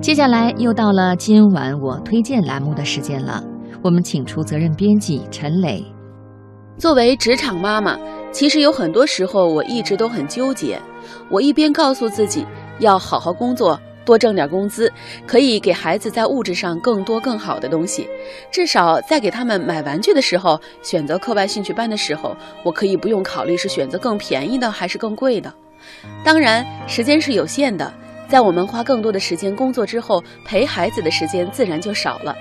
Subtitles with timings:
[0.00, 3.42] 接下来又到了今晚我推荐栏目的时间了，
[3.82, 5.84] 我们请出责任编辑陈磊。
[6.78, 7.98] 作为职场妈妈，
[8.30, 10.80] 其实有很多时候我一直都很纠结。
[11.28, 12.46] 我一边告诉自己
[12.78, 14.88] 要好好工作，多挣点工资，
[15.26, 18.08] 可以给孩子在物质上更多更好的东西，
[18.52, 25.52] 至少在给他们买玩具的时候，选择课外兴趣班的时候，我可以不用考虑是选择更便宜的还是更贵的。
[26.22, 27.92] 当然，时间是有限的。
[28.28, 32.36] 在我们花更多的时间工作之后，陪孩子的时间自然就少了。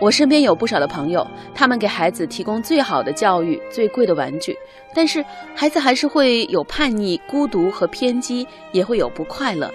[0.00, 4.56] 我身边有不少的朋友，他们给孩子提供最好的教育、最贵的玩具，
[4.94, 9.68] 但是孩子还是会有叛逆、孤独和偏激，也会有不快乐。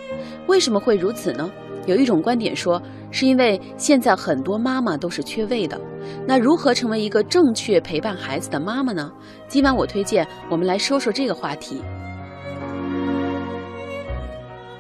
[0.47, 1.51] 为什么会如此呢？
[1.85, 5.79] 有一种观点说，是因为现在很多妈妈都是缺位的。
[6.25, 9.11] 那如何成为一个正确陪伴孩子的妈妈呢？
[9.49, 11.81] 今晚我推荐我们来说说这个话题。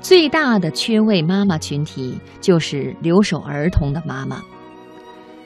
[0.07, 4.41] 最大的缺位妈妈群体就是留守儿童的妈妈。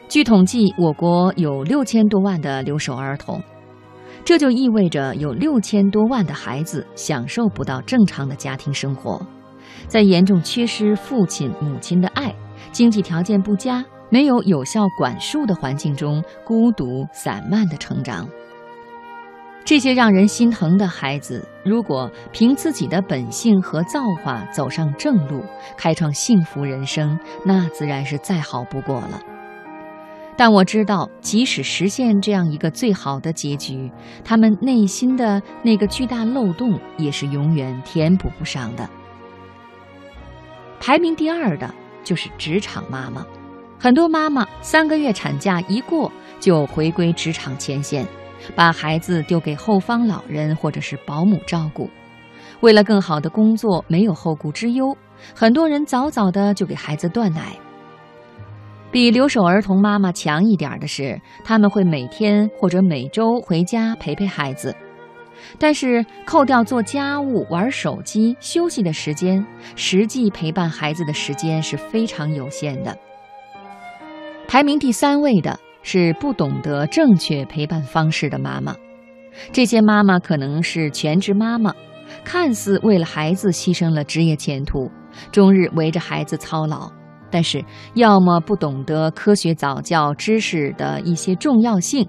[0.08, 3.42] 据统计，我国有六千多万的留守儿童，
[4.24, 9.20] 这就意味着有六千多万的孩子享受不到正常的家庭生活，
[9.88, 12.32] 在严重缺失父亲母亲的爱、
[12.72, 18.30] 经济条件不佳、没有有效管束的环境中，孤独散漫的成长。
[19.64, 25.46] 这些让人心疼的孩子，如果凭自己的本性和造化走上正路，
[25.78, 29.22] 开创幸福人生，那自然是再好不过了。
[30.36, 33.92] 但我知道，即使实现这样一个最好的结局，
[34.24, 38.90] 他们内心的那个巨大漏洞也是永远填补不上的。
[40.80, 41.72] 排名第二的
[42.04, 43.24] 就是职场妈妈，
[43.80, 48.04] 很多妈妈三个月产假一过，就回归职场前线。
[48.56, 51.90] 把孩子丢给后方老人或者是保姆照顾，
[52.62, 54.96] 为了更好的工作，没有后顾之忧，
[55.34, 57.56] 很多人早早的就给孩子断奶。
[58.92, 64.76] 比留守儿童妈妈强一点的是，他们会每天或者每周回家陪陪孩子，
[65.58, 69.46] 但是扣掉做家务、玩手机、休息的时间，
[69.76, 72.98] 实际陪伴孩子的时间是非常有限的。
[74.46, 75.58] 排名第三位的。
[75.84, 78.76] 是不懂得正确陪伴方式的妈妈，
[79.52, 81.74] 这些妈妈可能是全职妈妈，
[82.24, 84.92] 看似为了孩子牺牲了职业前途，
[85.32, 86.92] 终日围着孩子操劳，
[87.30, 87.64] 但是
[87.96, 92.08] 要么不懂得科学早教知识的一些重要性，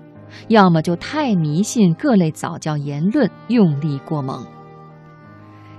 [0.48, 4.46] 要么就太迷信各类早教言论，用力过猛。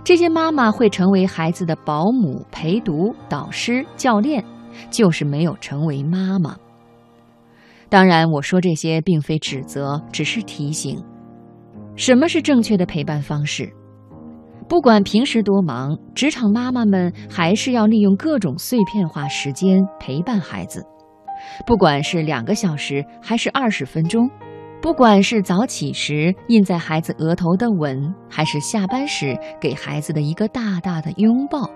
[0.03, 4.43] 这些妈妈会成为孩子的保姆、陪读、导师、教练，
[4.89, 6.57] 就是没有成为妈妈。
[7.93, 10.99] 当然，我说这些并非指责，只是提醒：
[11.95, 13.71] 什么是正确的陪伴方式？
[14.67, 20.83] 不管平时多忙，职场妈妈们还是要利用各种碎片化时间陪伴孩子。
[21.67, 24.27] 不管是两个小时，还是二十分钟；
[24.81, 31.69] 不管是早起时印在孩子额头的吻，还是下班时给孩子的一个大大的拥抱，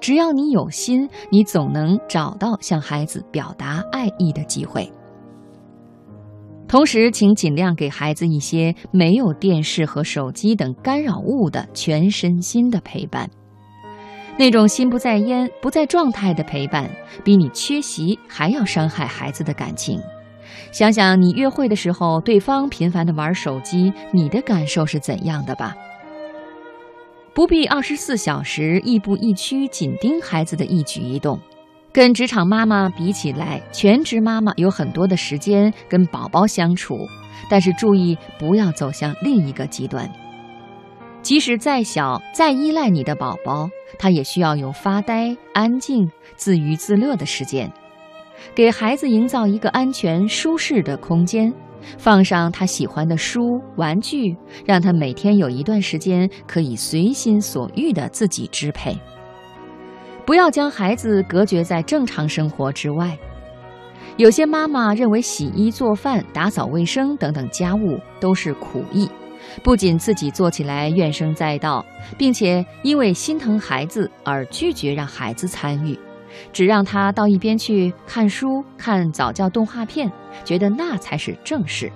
[0.00, 4.90] 只要你有心，你总能找到向孩子表达爱意的机会。
[6.72, 13.28] 同时，请尽量给孩子一些没有电视和手机等干扰物的全身心的陪伴。
[14.38, 16.88] 那种心不在焉、不在状态的陪伴，
[17.22, 20.00] 比你缺席还要伤害孩子的感情。
[20.72, 25.76] 想想你约会的时候，对方频繁的玩手机，你的感受是怎样的吧？
[27.34, 31.38] 不必二十四小时亦步亦趋紧盯孩子的一举一动。
[31.92, 36.96] 跟职场妈妈比起来，全职妈妈有很多的时间跟宝宝相处，
[37.50, 40.10] 但是注意不要走向另一个极端。
[41.20, 47.70] 即使再小、再依赖你的宝宝，他也需要有发呆、安静、自娱自乐的时间。
[48.54, 51.52] 给孩子营造一个安全、舒适的空间，
[51.98, 58.96] 放上他喜欢的书、玩具，让他每天有一段时间可以随心所欲的自己支配。
[60.24, 63.16] 不要将孩子隔绝在正常生活之外。
[64.16, 69.08] 有些妈妈认为洗衣、做饭、打扫卫生等等家务都是苦役，
[69.62, 71.84] 不仅自己做起来怨声载道，
[72.18, 75.98] 并且因为心疼孩子而拒绝让孩子参与，
[76.52, 80.12] 只让他到一边去看书、看早教动画片，
[80.44, 81.90] 觉得那才是正事。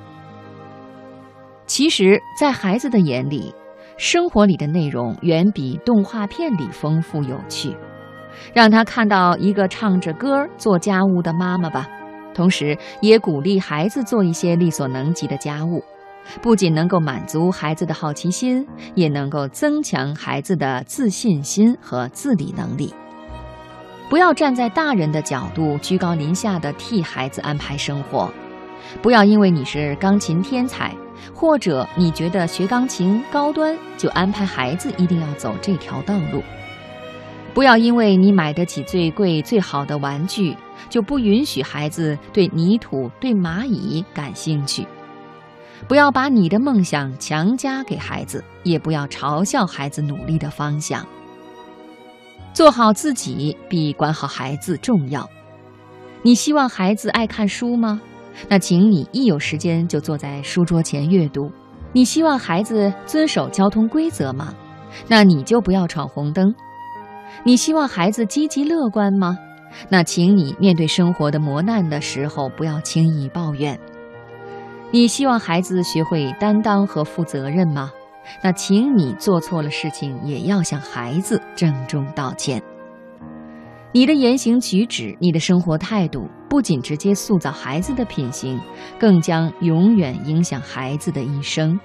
[1.66, 3.54] 其实，在孩子的眼里，
[3.98, 7.76] 生活里的内容远比动画片里丰富有趣。
[8.52, 11.86] 让他看到一个唱着歌做家务的妈妈吧，
[12.34, 15.82] 同时也鼓励孩子做一些力所能及的家务，
[16.42, 22.92] 不仅能够满足孩子的好奇心，也能够增强孩子的自信心和自理能力。
[24.08, 28.30] 不要站在大人的角度居高临下的替孩子安排生活，
[29.02, 30.94] 不要因为你是钢琴天才，
[31.34, 36.40] 或者你觉得学钢琴高端，就安排孩子一定要走这条道路。
[37.56, 40.54] 不要因为你买得起最贵最好的玩具，
[40.90, 44.86] 就不允许孩子对泥土、对蚂蚁感兴趣。
[45.88, 51.02] 不要把你的梦想强加给孩子，也不要嘲笑孩子努力的方向。
[52.52, 55.26] 做好自己比管好孩子重要。
[56.20, 57.98] 你希望孩子爱看书吗？
[58.50, 61.50] 那请你一有时间就坐在书桌前阅读。
[61.94, 64.54] 你希望孩子遵守交通规则吗？
[65.08, 66.54] 那你就不要闯红灯。
[67.44, 69.38] 你希望孩子积极乐观吗？
[69.88, 73.78] 那请你面对生活的磨难的时候，不要轻易抱怨。
[74.90, 77.90] 你希望孩子学会担当和负责任吗？
[78.42, 82.62] 那请你做错了事情，也要向孩子郑重道歉。
[83.92, 88.58] 你的言行举止，你的生活态度，不仅直接塑造孩子的品行，
[88.98, 91.78] 更将永远影响孩子的一生。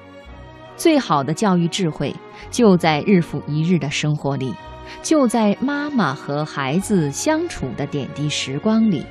[0.75, 2.15] 最好的教育智慧，
[2.49, 4.53] 就在日复一日的生活里。
[5.01, 9.05] 就在妈妈和孩子相处的点滴时光里，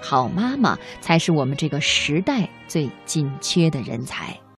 [0.00, 4.41] 好妈妈才是我们这个时代最紧缺的人才。